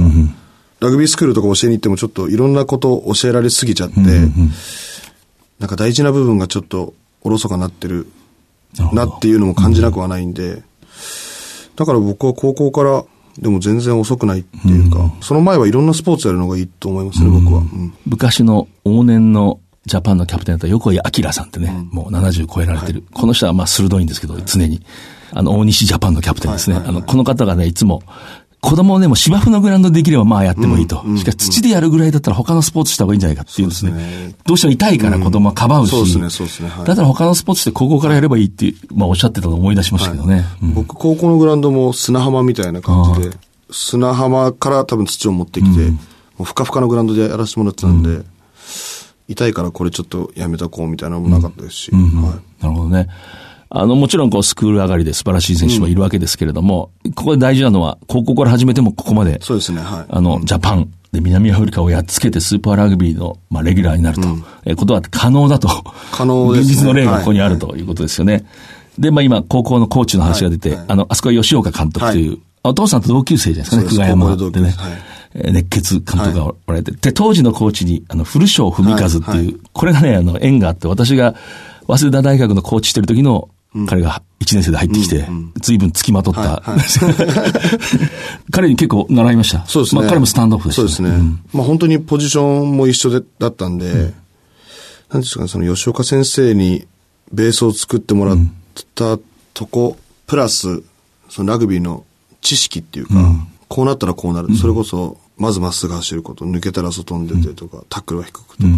[0.80, 3.96] ラグビースクールとか教えに行ってもちょっといろんなことを教えられすぎちゃって、
[5.58, 8.06] なんか大事な部分がちょっとおろそかなってる
[8.92, 10.62] なっていうのも感じなくはないんで、
[11.74, 13.04] だから僕は高校から
[13.38, 17.60] でも全然遅くないっていうか、その前はいろんなスポーツやるのがいいと思いますね、僕は。
[17.60, 23.04] うん昔の往年のジャパンのキャプテンだった横井明さんってね、もう70超えられてる。
[23.14, 24.82] この人はまあ鋭いんですけど、常に。
[25.32, 26.76] あの、大西ジャパンのキャプテンですね。
[26.76, 28.02] あの、この方がね、いつも、
[28.61, 31.05] 子供をね、もう芝生のグラウンドできればまあやってもいいと。
[31.16, 34.35] しかし土でやるぐらいだったら他のスポーツした方がいいんじゃないかっていうんですね。
[34.45, 35.90] どうしても痛いから子供はかばうし。
[35.90, 36.69] そうですねそうですね。
[36.69, 36.87] はい。
[36.87, 40.45] だったら他のスポーツして高校からやればいいって、まあおっしゃってたのを思い出しましたけどね。
[40.62, 40.75] うん。
[40.75, 43.37] 僕、高校のグラウンドも砂浜みたいな感じで、
[43.71, 45.99] 砂浜から多分土を持ってきて、も
[46.40, 48.25] うふかふかのグラウンドでやらせてもらってたんで、
[49.29, 52.62] 痛いからこれちょっとやめとこうみたいなのもなかったですし、はい。
[52.62, 53.09] なるほどね。
[53.68, 60.05] あの、もちろん、こう、スクール上がりで素晴らしい選手もいるわけですけれども、ここで大事なのは、高校から始めてもここまで、そうですね、はい。
[60.09, 64.29] あの、ジャパンで南アフリカをやっつけてスーパーラグビーの、まあ、レギュラーになると、
[64.64, 65.68] えーことは可能だと。
[66.12, 66.72] 可能ですね。
[66.72, 68.46] 現実の例がここにあるということですよね。
[68.98, 70.79] で、まあ今、高校のコーチの話が出て、はい。
[70.79, 70.87] はい。
[70.88, 74.74] あの、あそこは吉岡監督という、お父さんと同級生じゃないですかね、久我山でね。
[75.35, 79.38] 熱血監督がおられて、で、当時のコーチに、あの、古章文和っていう、はい。
[79.38, 79.57] はい。
[79.72, 81.35] これがね、あの、縁があって、私が、
[81.87, 83.48] 早稲田大学のコーチしてる時の、
[83.87, 85.26] 彼が1年生で入ってきて、
[85.61, 86.62] 随分付きまとった、
[88.50, 89.66] 彼に結構習いました。
[89.66, 90.00] そうですね。
[90.00, 91.11] まあ彼もスタンドオフでした、そうですね。
[91.52, 94.14] まあ本当にポジションも一緒で、だったんで、
[95.11, 96.87] なんですかね、その吉岡先生に
[97.33, 98.37] ベースを作ってもらっ
[98.94, 99.18] た
[99.52, 100.83] とこ、プラス、
[101.29, 102.05] そのラグビーの
[102.40, 103.14] 知識っていうか、
[103.68, 104.55] こうなったらこうなる。
[104.57, 108.68] それこそ、まずまっすぐ走ること、抜けたら外に出てとか、タックルは低くとか。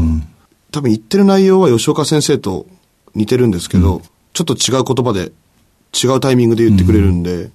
[0.70, 2.66] 多分言ってる内容は吉岡先生と
[3.14, 4.03] 似てるんですけど、
[4.38, 5.33] ちょっと違う言葉で、
[5.92, 7.48] 違うタイミングで言ってくれるんで、やっ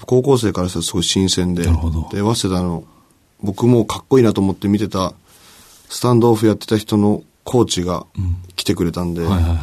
[0.00, 2.84] ぱ高校生からしたらすごい新鮮で、で、早稲田の、
[3.42, 5.12] 僕もかっこいいなと思って見てた、
[5.90, 8.06] スタンドオフやってた人のコーチが
[8.56, 9.56] 来てくれたんで、はいはいは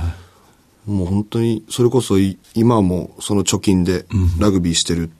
[0.87, 0.91] い。
[0.91, 4.05] もう本当に、それこそい今もその貯金で
[4.37, 5.11] ラグビーしてるっ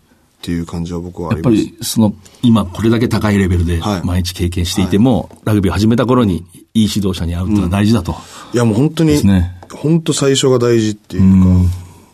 [0.44, 1.78] ていう感じは僕はあやっぱります。
[1.78, 8.16] り、その、今これだけ高いレベルではい毎日経験していても、ラグビーを始めた頃にいい指導者に会うってのは大事だと。
[8.54, 9.58] いやもう本当に、ね。
[9.72, 11.50] 本当最初が大事っていうか、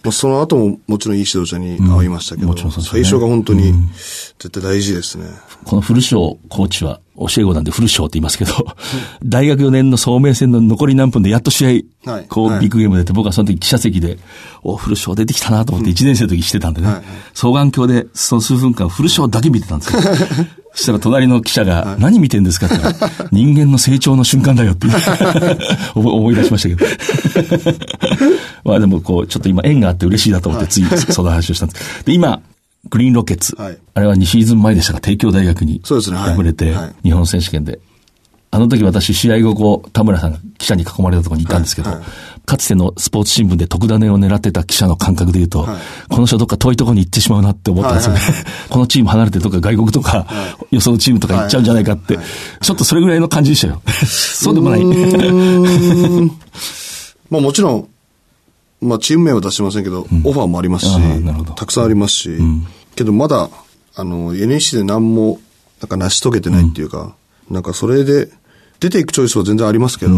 [0.03, 2.83] まあ、その後ももちろんいい指導者に会いましたけど、うですよね。
[2.83, 5.25] 最初が本当に絶対大事ですね。
[5.65, 8.53] この古章コーチは、教え子なんで古章って言いますけど、
[9.25, 12.25] 大学4年の総明戦の残り何分でやっと試合、はい。
[12.29, 12.59] こう、はい。
[12.61, 14.19] ビッグゲーム出て、僕はその時記者席で、
[14.63, 17.01] お、古章出てきたなと思って1年生の時してたんでね、はい。
[17.33, 20.01] 双眼鏡でその数分間古章だけ見てたんですよ。
[20.73, 24.85] そしたら隣の記者が、何見てんですかって言ったら、 人間の成長の瞬間だよって
[25.95, 26.85] 思思い出しましたけど。
[28.63, 30.85] まあでもこう、ちょっと今縁があって嬉しいなと思ってつい。
[31.11, 32.05] その話をしたんです。
[32.05, 32.41] で、今、
[32.89, 33.77] グリーンロケッツ、はい。
[33.93, 36.17] あれは2シーズン前でしたが、帝京大学にそうですね。
[36.17, 36.35] はい。
[36.35, 37.79] 敗れてはい、日本選手権で。
[38.49, 41.99] あの時私、試合後、こう、田村さんが記者に囲まれたところにいたんですけど、はい。
[41.99, 42.07] はい
[42.47, 45.81] かつてのスポーツ新聞で特ダネを狙ってた記者の感覚で言うと、はい。
[46.07, 48.19] この人どっか遠いところに行ってしまうなって思ったんですよね。
[48.19, 50.25] はいはい このチーム離れてどっか外国とか、
[50.71, 52.17] よそのチームとか行っちゃうんじゃないかって、
[52.61, 53.81] ちょっとそれぐらいの感じでしたよ。
[54.07, 54.85] そうでもない。
[57.29, 57.85] まあもちろん、
[58.79, 60.97] まあチーム名は出してませんけど、オファーもありますし
[61.55, 62.29] たくさんありますし、
[62.97, 63.49] けどまだ、
[63.95, 65.39] あの、NEC で何も、
[65.81, 67.15] なんか成し遂げてないっていうか、
[67.49, 68.29] なんかそれで、
[68.79, 70.13] 出ていくチョイスは全然ありますけど、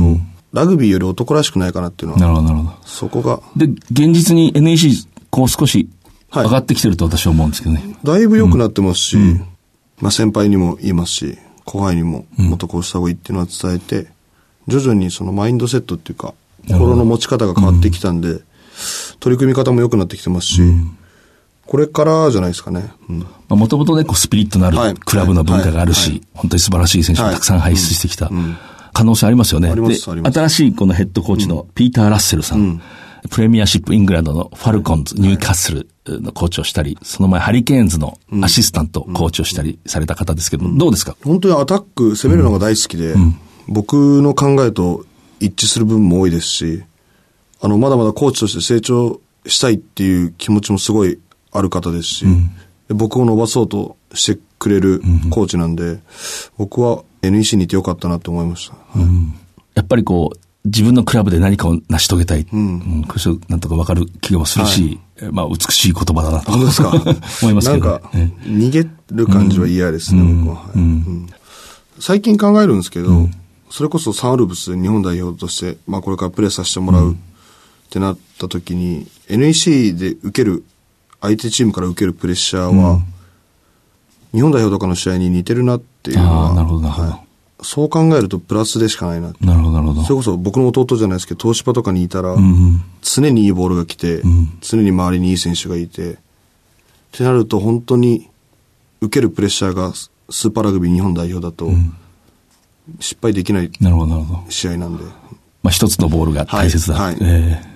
[0.52, 2.78] ラグビーより男らしくないかなっていうのは、なるほど、なるほど。
[2.86, 4.92] そこが、で、現実に NEC、
[5.30, 5.90] こう少し
[6.32, 6.46] はい。
[6.46, 7.96] 上がってきてると私は思うんですけどね。
[8.04, 9.18] だいぶ良くなってますし、
[10.00, 14.10] まあ先輩にも言いますし、後輩にももっとこうした方がいいっていうのは伝えて、
[14.68, 16.34] 徐々にそのマインドセットっていうか、
[16.68, 18.42] 心の持ち方が変わってきたんで、
[19.20, 20.62] 取り組み方も良くなってきてますし、
[21.70, 22.92] これからじゃないですかね。
[23.08, 23.20] うん。
[23.50, 24.94] もともとね、こうスピリットのあはい。
[24.96, 26.22] るクラブの文化があるし、はい。
[26.34, 28.32] 本当に素晴らしい選手もたくさん輩出してきた、
[28.92, 29.76] 可能性ありますよね。
[29.76, 32.82] で新しいこのヘッドコーチのピーター・ラッセルさん、
[33.30, 41.16] プレミアシップイングランドのファルコンズ、ニューカッスルのコーチをしたり、その前ハリケーンズのアシスタントコーチをしたりされた方ですけども、どうですか？
[41.24, 43.14] 本当にアタック、攻めるのが大好きで、
[43.68, 45.06] 僕の考えと
[45.40, 46.84] 一致する部分も多いですし、
[47.62, 51.20] あの、まだまだコーチとして成長したいっていう気持ちもすごい
[51.52, 52.26] ある方ですし、
[52.88, 56.00] で僕を伸ばそうとしてくれるコーチなんで、
[56.58, 58.76] 僕は NEC にいてよかったなと思いました。
[59.76, 62.46] やっぱりこう、自分のクラブで何かを成し遂げたい。
[62.52, 63.06] うん。
[63.08, 63.16] こ
[63.48, 65.00] なんとかわかる気がするし、
[65.32, 66.52] まあ美しい言葉だなと。
[66.52, 66.90] 本当ですか？
[67.44, 68.10] 思いますけど、なんか、
[68.44, 70.78] 逃げる感じは嫌ですね、僕は、はい。
[70.78, 71.28] うん。
[72.00, 73.30] 最近考えるんですけど、
[73.70, 77.16] それこそサンウルブス日本代表として、まあこれからプレーさせてもらうっ
[77.90, 80.64] てなった時に、NEC で受ける、
[81.22, 83.02] 相手チームから受けるプレッシャーは、
[84.34, 87.10] 日本代表とかの試合に似てるなっていうのは、なるほど、なるほど。
[87.10, 87.20] はい
[87.62, 89.34] そう考えるとプラスでしかないな。
[89.42, 90.04] なるほど、なるほど。
[90.04, 94.22] それこそ僕の弟じゃないですけど、東芝とかにいたら、ん常にいいボールが来て、
[94.62, 96.16] 常に周りにいい選手がいて、っ
[97.12, 98.30] てなると本当に
[99.02, 101.70] 受けるプレッシャーがススーパーラグビー日本代表だと、
[103.02, 103.72] 失敗できない。
[104.48, 105.04] 試合なんで、
[105.62, 106.96] まあ一つのボールが大切だ。
[106.96, 107.70] はいはいえー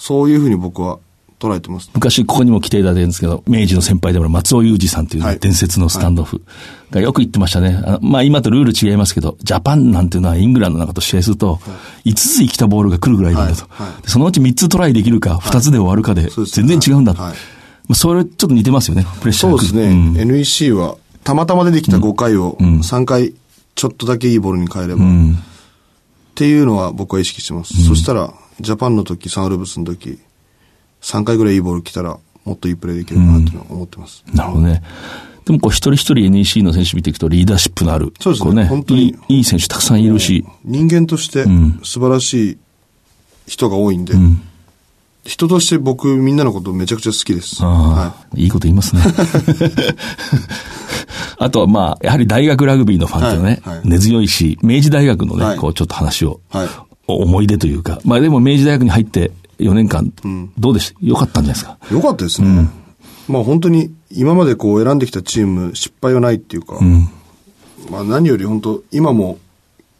[0.00, 1.00] そういうふうに僕は
[1.38, 1.90] 捉えてます。
[1.94, 5.38] 昔ここにも来ていただいてるんですけど、明治の先輩でもある松尾裕二さんというね、はい。
[5.38, 6.42] 伝説のスタンドオフ
[6.90, 7.80] がよく言ってましたね。
[7.84, 11.60] あのまあ今とルール違いますけど、ジャパンなんていうのはイングランドなんかと試合すると、
[12.04, 13.66] 5つ生きたボールが来るぐらいだと。
[13.68, 13.86] はい。
[13.92, 14.02] はい。
[14.02, 17.22] でそのうち3つトライできるか、2つで終わるかで全然違うんだと。
[17.22, 17.32] はい。
[17.32, 17.36] ま
[17.90, 20.16] あそれちょっと似てますよね、プレッシャーそうですね、ん。
[20.16, 23.34] NEC はたまたま出てきた5回を3回
[23.74, 25.06] ちょっとだけいいボールに変えれば、っ
[26.34, 27.84] ていうのは僕は意識してます。
[27.86, 30.18] そしたら、ジャパンの時、サンウルブスの時、
[31.02, 34.24] 3回ぐらいいいボール来たら、もっといいプレーできるかなっていうのは思ってます。
[34.32, 34.82] なるほどね。
[35.44, 38.12] でもこう一人一人 NEC の選手見ていくとリーダーシップのある。
[38.20, 40.44] そうですねね本当にいいいい選手たくさんいるし。
[40.64, 41.44] 人間として
[41.82, 42.58] 素晴らしい
[43.46, 44.14] 人が多いんで、
[45.24, 47.62] 人として僕みんなのことめちゃくちゃ好きです。
[47.62, 49.02] あはあ、いいこと言いますね。
[51.38, 56.68] あとはまあ、やはり大学ラグビーのファンっていうのはね、はいはい根強いし、明治大学のね、はいこうちょっと話を、はい
[57.10, 60.12] 思い出というか、まあでも明治大学に入って4年間、
[60.58, 61.06] どうでした？
[61.06, 61.78] よかったんじゃないですか？
[61.90, 61.94] い。
[61.94, 62.68] よかったですね。
[63.28, 66.78] まあ本当に今までこう選んできたチーム失敗はないっていうか、
[67.90, 69.38] まあ何より本当今も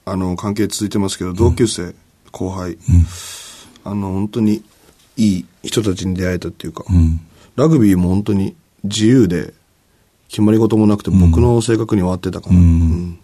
[0.04, 1.94] あの関係続いてますけど、同級生、
[2.32, 2.78] 後輩、
[3.84, 4.62] あの本当に
[5.16, 6.84] いい人たちに出会えたっていうか、
[7.56, 9.52] ラグビーも本当に自由で
[10.28, 12.56] 決まり事もなくて僕の性格には合ってたかな。
[12.56, 13.18] うん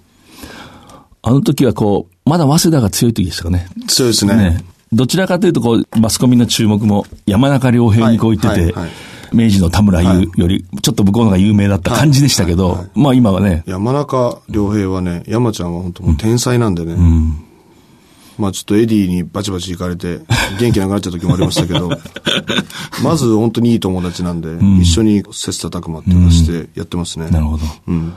[1.26, 3.66] あの時はこう、まだ早稲田が強い時でしたかね。
[3.88, 4.36] 強いですね。
[4.36, 4.64] ね。
[4.94, 8.90] どちらかというと、こう、マスコミの注目も山中良平にこう言ってて、はいはいはい
[9.34, 16.96] 明治の田村優より、ちょっと向こうの方が有名だった感じでしたけど、はいはいまあ今はね、山中良平はね、山ちゃんは本当もう天才なんでね。
[18.38, 20.20] まあちょっとエディにバチバチ行かれて、
[20.58, 21.90] 元気なくなっちゃった時もありましたけど、
[23.02, 27.28] まず本当にいい友達なんで、一緒に切磋琢磨っていうのをしてやってますね。
[27.30, 27.64] なるほど。
[27.88, 28.12] うん。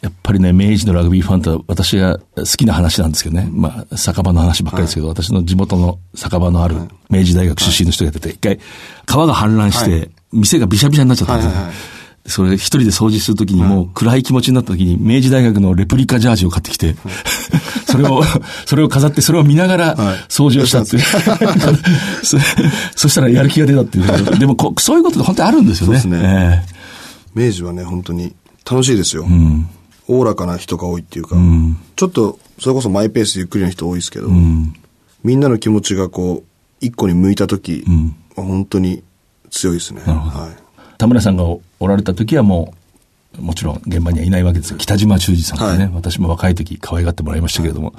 [0.00, 3.48] やっぱりね、明治のラグビーファンと私が好きな話なんですけどね。
[3.50, 6.76] まあ、酒場の話ばっかりですけど、私の地元の酒場のある
[7.10, 8.60] 明治大学出身の人がやってて、一回、
[9.06, 11.52] 川が氾濫して、はい店がびしゃびしゃになっちゃったんですよ。
[11.52, 16.94] はいはいはいそれ一人で掃除するときにもう暗い気持ちになったときに明治大学のレプリカジャージを買ってきて、
[17.90, 18.22] それを、
[18.66, 21.02] それを飾ってそれを見ながらはい掃除をしたっていう。
[22.22, 22.36] そ
[22.94, 24.38] そしたらやる気が出たっていう。
[24.38, 26.00] でもこそういうことって本当にあるんですよね。
[26.00, 26.64] そうですね
[27.34, 28.34] え明治はね、本当に
[28.70, 29.24] 楽しいですよ。
[29.26, 29.68] えうん。
[30.08, 31.36] おおらかな人が多いっていうか、
[31.96, 34.28] ちょっと、それこそマイペースでゆっくりな人多いですけど、
[35.22, 36.48] みんなの気持ちがこう、
[36.80, 37.84] 一個に向いた時
[38.36, 39.02] は本当に
[39.50, 40.00] 強いですね。
[40.04, 40.62] はい。
[40.96, 42.74] 田村さんがおられた時はも
[43.38, 44.78] う、もちろん現場にはいないわけですよ。
[44.78, 47.94] 北島忠二さんってね、はい私も若い時可愛がってもらいましたけれども、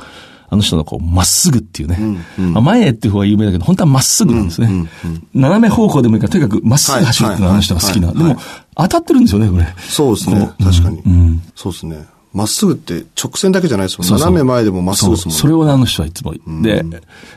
[0.52, 1.98] あの人のこう、まっすぐっていうね、
[2.38, 4.90] まあ前へっていう方が有名だけど、本当はまっすぐなんですね。
[5.34, 8.08] 斜め方向でもいいから、とにかくまっすぐ走るっていうのがあの人が好きな。
[8.08, 8.42] はいはいでも、
[8.76, 9.68] 当たってるんですよね、これ。
[9.78, 11.00] そうですね確かに。
[11.06, 11.29] うん
[11.60, 12.08] そうですね。
[12.32, 14.08] まっすぐって直線だけじゃないですもん。
[14.08, 16.86] そうそう斜め前でもまっすぐですもんそれをあの人はいつも、で、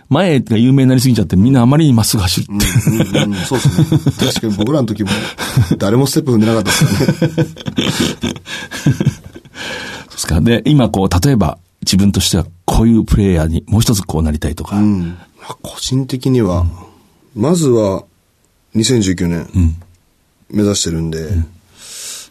[0.09, 2.53] 前が有名になりすぎちゃって、みんなあまりにまっすぐ走るって。
[2.53, 4.29] うんうんそうですね。
[4.29, 5.11] 確かに僕らの時も、
[5.77, 7.33] 誰もステップ踏んでなかったですからね。
[8.13, 8.33] そう
[10.13, 10.41] ですか。
[10.41, 14.77] で、今こう、例えば、自分としてはこういうプレイヤーにもう一つこうなりたいとか。
[14.77, 16.65] うんまあ個人的には、
[17.35, 18.05] まずは、
[18.77, 19.49] 2019年、
[20.49, 21.31] 目指してるんで、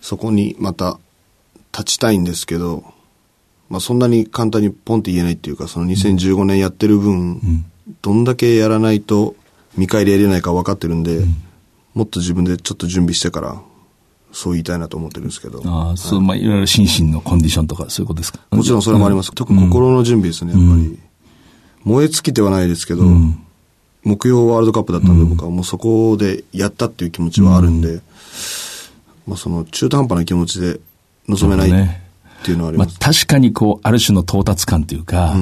[0.02, 0.98] そこにまた
[1.72, 2.84] 立ちたいんですけど、
[3.70, 7.66] まあそんなに簡単にポンって言えないっていうか、その2015年やってる分、
[8.02, 9.36] どんだけやらないと
[9.78, 11.26] 見返り得れないか分かってるんで、
[11.94, 13.62] もっと自分でちょっと準備してから、
[14.34, 15.62] そう言いたいなと思ってるんですけど。
[15.66, 18.40] ああ、そう、まあ、いろいろ心身のコンディションとか、そういうことですか？
[18.52, 19.32] もちろんそれもあります。
[19.34, 21.00] 特に心の準備ですね、やっぱり。
[21.84, 23.04] 燃え尽きてはないですけど、
[24.04, 28.02] 目標ワールドカップだったんで、僕はもうそこでやったっていう気持ちはあるんで、
[29.26, 30.80] まあその中途半端な気持ちで
[31.28, 32.02] 臨めないね
[32.42, 32.88] っていうのはあります。
[32.90, 35.36] まあ、確かにこう、ある種の到達感というか、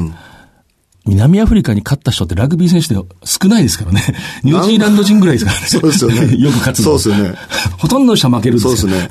[1.06, 4.02] 南アフリカに勝った人ってラグビー選手で少ないですからね。
[4.44, 5.66] ニュージーランド人ぐらいですからね。
[5.68, 6.98] そうですよね よく勝つの。
[7.00, 7.38] そうですよね。
[7.78, 9.10] ほとんどの人は負けるんですよそうですね。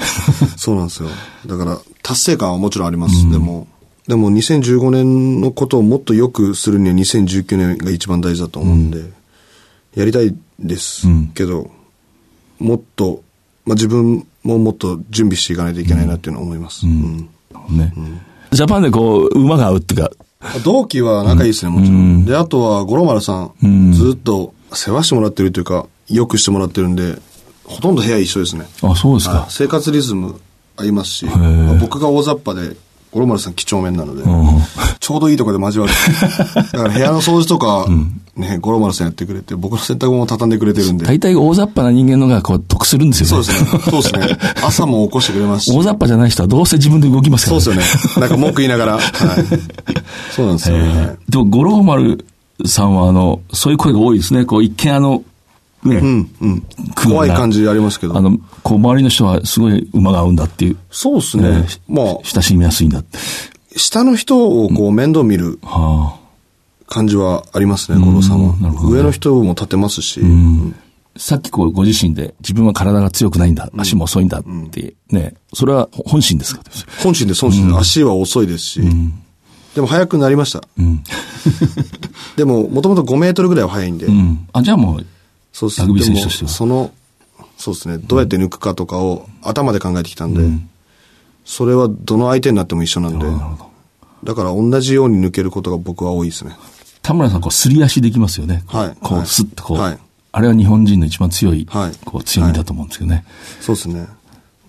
[0.56, 1.08] そうなんですよ。
[1.46, 3.30] だから、達成感はもちろんあります。
[3.30, 3.66] でも、
[4.06, 9.04] でも2015年のことをもっと良くするには2019年が一番大事だと思うんで、
[9.94, 11.70] やりたいですけど、
[12.58, 13.22] もっと、
[13.68, 16.86] まあ自分ももっと準備していかないといけないなっていうのは思います。
[16.86, 17.28] うん
[17.70, 17.92] ね。
[18.50, 20.10] ジャパンでこう、馬が合うっていうか、
[20.64, 22.24] 同期は仲いいですね、もちろん。
[22.24, 27.18] で、あとは五郎丸さん、ずっと世話してもらってるというか、よくしてもらってるんで、
[27.64, 28.66] ほとんど部屋一緒ですね。
[28.82, 29.40] あ、そうですか。
[29.40, 30.40] はい生活リズム
[30.76, 31.26] ありますし、
[31.80, 32.76] 僕が大雑把で、
[33.10, 34.22] 五郎丸さん几帳面なので、
[35.00, 35.94] ちょうどいいところで交わる。
[36.54, 37.86] だから部屋の掃除とか、
[38.36, 41.06] ね、五郎丸さんやってくれて、僕の洗濯物を畳んでくれてるんで。
[41.06, 43.44] 大体大雑把な人間のがこう、得するんですよね。
[43.44, 43.80] そうですね。
[43.90, 44.38] そうですね。
[44.62, 45.72] 朝も起こしてくれますし。
[45.72, 48.20] 大雑把じゃない人はどうせ自分で動きますからそうですよね。
[48.20, 48.92] なんか文句言いながら。
[48.98, 49.02] はい。
[50.34, 50.86] そうなんですよ、はい
[51.28, 52.24] でも、五郎丸
[52.66, 54.44] さんは、あの、そういう声が多いですね。
[54.44, 55.22] こう、一見あの、
[55.84, 56.66] ね、うん、うん。
[56.94, 58.16] 怖い感じありますけど。
[58.16, 60.76] あの、こう、周りの人はすごい馬が合うんだっていう。
[60.90, 61.66] そうですね。
[61.88, 63.02] まあ、親しみやすいんだ。
[63.76, 66.18] 下の人をこう面倒見るはあ。
[66.88, 68.56] 感じはありますね、五郎さんは。
[68.56, 70.20] なるほどね上の人も立てますし。
[71.16, 76.62] さっきこう、ご自身で、自分は体が強くないんだ、足も遅いんだって、ね、それは本心ですか？
[77.02, 78.80] 本心で本心で、足は遅いですし。
[79.74, 80.62] でも速くなりました。
[82.36, 84.06] でも、もともと5メートルぐらいは速いんで。
[84.06, 84.46] うん。
[84.52, 85.06] あ、じゃあもう、
[85.52, 86.90] そうですラグビー選手としてはでもその、
[87.56, 87.98] そうですね。
[87.98, 90.42] どうやって抜くかとかを頭で考えてきたんで、
[91.44, 93.26] それはどの相手になっても一緒なんで。
[94.24, 96.56] だから同じように抜けることが僕は多いですね。
[97.02, 98.64] 田村さん、こう、すり足できますよね。
[98.66, 99.98] はいこう、はいすっとこう、はい
[100.30, 103.24] あれは日本人の一番強い、はいこう、強みだと思うんですけどね。
[103.60, 104.06] そうですね。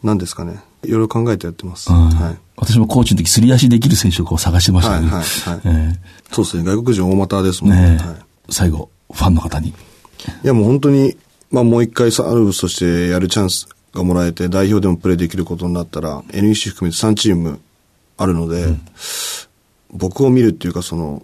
[0.04, 0.60] 何ですかね。
[0.84, 1.92] いろいろ考えてやってます。
[1.92, 2.38] うんはい。
[2.56, 5.08] 私もコーチの時、すり足できる選手をこう探してましたね。
[5.10, 6.00] はいはいはいえ
[6.32, 6.64] そうですね。
[6.64, 8.16] 外国人大股ですもんえねえはい。
[8.50, 9.74] 最後、ファンの方に。
[10.44, 11.18] いやもう本当に、
[11.52, 17.60] まあもう一回サアルブスとしてやるチャンスがもらえて、代表でもプレーできることになったら、NEC 含めて3チーム
[18.18, 18.66] あるので、
[19.92, 21.24] 僕を見るっていうかその、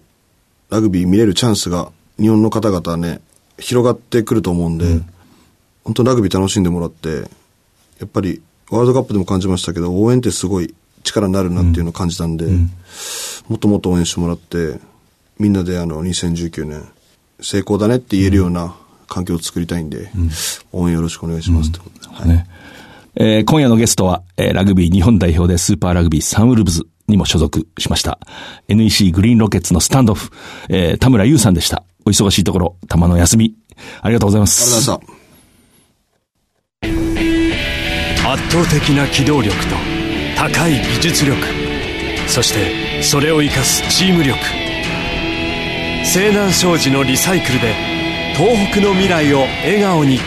[0.70, 3.20] ラグビー見れるチャンスが日本の方々はね、
[3.58, 5.00] 広がってくると思うんで、
[5.84, 7.08] 本当ラグビー楽しんでもらって、
[7.98, 12.46] やっぱりワールドカップでも感じましたけど、応援ってすごい力になるなっていうのを感じたんで、
[13.48, 14.80] もっともっと応援してもらって、
[15.38, 16.88] みんなであの2019年
[17.40, 18.74] 成功だねって言えるような
[19.06, 20.10] 環境を作りたいんで、
[20.72, 22.46] 応援よろしくお願いしますってことで、はいね。
[23.18, 28.18] えー今夜のゲストは、えーラグビー日本代表でスーパーラグビーサンウルブズにも所属しました。
[28.68, 30.30] NEC グリーンロケッツのスタンドオフ、
[30.68, 31.82] えー田村優さんでした。
[32.04, 33.54] お忙しいところ、たまの休み。
[34.00, 34.62] ありがとうございます。
[34.62, 35.26] ありがとうございました。
[38.32, 39.76] 圧倒的な機動力と
[40.36, 41.38] 高い技術力
[42.28, 44.38] そしてそれを生かすチーム力
[46.04, 47.95] 西南商事のリサイクルで
[48.36, 50.18] 東北の未来を笑顔に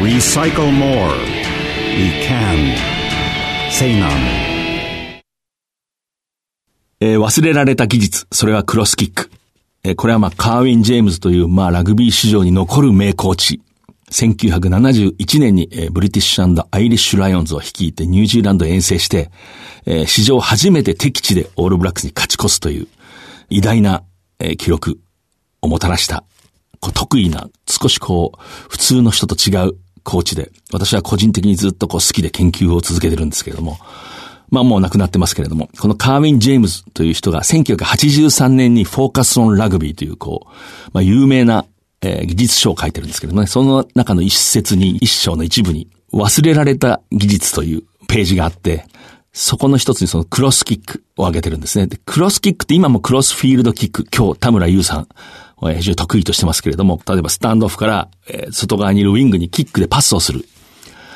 [0.00, 1.12] Recycle more.
[1.94, 2.74] We can.
[3.70, 4.10] Say none.
[7.00, 9.30] えー忘れられた技術、それはクロスキック。
[9.84, 13.60] えーこれはまあ、カーウィン・ジェームズという、まあ、ラグビー史上に残る名コーチ。
[14.10, 19.30] 1971年に、えーブリティッシュアイリッシュ・ライオンズを率いてニュージーランドへ遠征して、
[19.84, 22.88] えー史上初めて敵地でオールブラックスに勝ち越すという
[23.50, 24.02] 偉大な、
[24.38, 24.98] えー記録
[25.60, 26.24] をもたらした、
[26.80, 33.78] こう得意な、少しこう、普通の人と違うコーチで、私は個人的にずっとこう好きで研究を続けてるんですけれども、
[34.50, 41.64] まあもう亡くなってますけれども、このカーウィン・ジェームズという人が1983年にフォーカス・オン・ラグビーというこう、まあ有名な、
[42.02, 48.86] えー技術書を書いてるんですけどもね、その中の一節に、一章の一部に、忘れられた技術というページがあって、
[49.32, 51.86] そこの一つにそのクロスキックを挙げてるんですね。
[51.86, 55.08] でクロスキックって今もクロスフィールドキック、今日田村優さん、
[55.60, 60.46] 非常に得意としてますけれども、例えばスタンドオフから、え外側にいるウィングにキックでパスをする。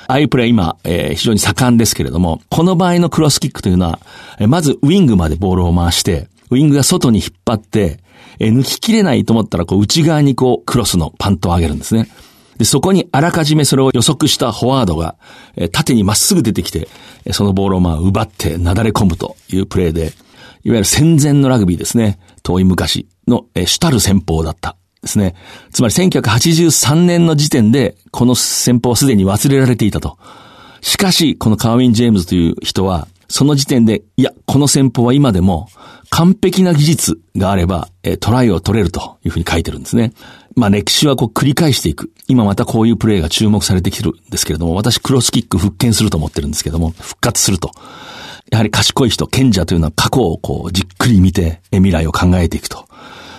[0.09, 4.01] ああいうプレー今、え非常に盛んですけれども、この場合のクロスキックというのは、
[4.39, 8.01] えまずウィングまでボールを回して、ウィングが外に引っ張って、
[8.39, 12.09] え抜ききれないと思ったら、こう内側にこうクロスのパントを上げるんですね。
[12.57, 15.17] で、そこにあらかじめそれを予測したフォワードが、
[15.57, 16.89] え縦にまっすぐ出てきて、
[17.27, 20.13] えそのボールをまあ奪ってなだれ込むというプレーで、
[20.63, 22.19] いわゆる戦前のラグビーですね。
[22.43, 24.77] 遠い昔の、えーシュタル戦法だった。
[25.03, 25.35] ですね。
[25.73, 30.19] つまり1983年の時点で、この戦法はすでに忘れられていたと。
[30.83, 35.69] しかし、このカーウィン・ジェームズという人は、その時点で、いや、この戦法は今でも
[36.11, 40.13] 完璧な技術があれば、えトライを取れるというふうに書いてるんですね。
[40.57, 42.11] まあ歴史はこう繰り返していく。
[42.27, 47.71] 今またこういうプレーが注目されてきてるんですけれども、私クロスキック復権すると思ってるんですけども、復活すると。
[48.51, 52.87] やはり賢い人、賢者というのは過去をこうじっくり見て未来を考えていくと。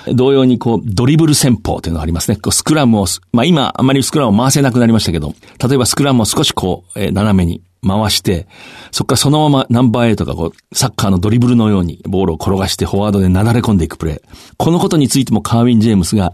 [0.07, 2.37] 同様にこう、ドリブル戦法というのがありますね。
[2.37, 8.47] こうスクラムを、まあ今、あまりスクラムを回せなくなりましたけど、例えばスクラムを少しこう、えー、斜めに回して、
[8.91, 14.21] そこからそのままナンバー8とかこう、サッカーのドリブルのようにボールを転がしてフォワードでなだれ込んでいくプレー。
[14.57, 16.33] このことについてもカーウィン・ジェームスが、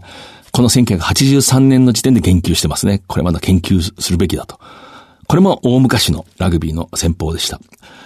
[0.52, 3.02] この1983年の時点で言及してますね。
[3.06, 4.58] これまだ研究するべきだと。
[5.28, 7.60] これも大昔のラグビーの戦法でした。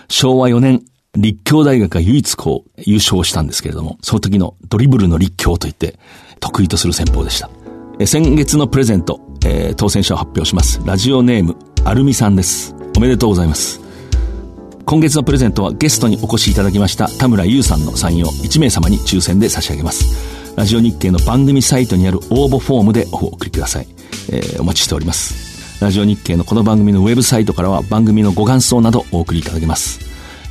[0.08, 0.82] 昭和4年、
[1.14, 6.00] 立教大学が唯一こう優勝したんですけれども、その時のドリブルの立教といって
[6.40, 7.48] 得意とする戦法でした。
[8.00, 10.80] え先月のプレゼント、えー、当選者を発表します。
[10.84, 12.74] ラジオネーム、アルミさんです。
[12.96, 13.80] おめでとうございます。
[14.84, 20.56] 今月のプレゼントはゲストにお越しいただきました田村優さんのサインを1名様に抽選で差し上げます。
[20.56, 23.86] ラジオ日経の番組サイトにある応募フォームでお送りください。
[24.32, 25.51] えー、お待ちしております。
[25.82, 29.98] ラジオ日経のこの番組のウェブサイトからは番組のご感想などお送りいただけます。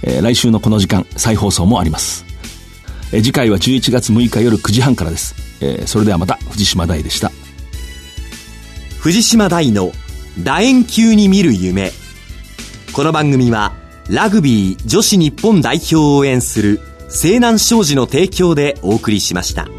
[0.03, 2.25] えー、来週のこの時間、再放送もあります。
[3.13, 5.34] えー、次回は11月6日夜9時半からです。
[5.61, 7.32] えー、それではまた、藤島大でした。
[8.99, 9.93] 藤島大の
[10.38, 11.93] 楕円球に見る夢。
[12.91, 13.71] この番組は、
[14.09, 19.69] ラグビー女子日本代表を応援する西南商事の提供でお送りしました。